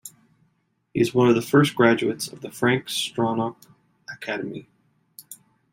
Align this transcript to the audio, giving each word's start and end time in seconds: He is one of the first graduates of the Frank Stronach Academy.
He 0.95 0.99
is 0.99 1.13
one 1.13 1.27
of 1.29 1.35
the 1.35 1.43
first 1.43 1.75
graduates 1.75 2.27
of 2.27 2.41
the 2.41 2.49
Frank 2.49 2.87
Stronach 2.87 3.55
Academy. 4.11 4.67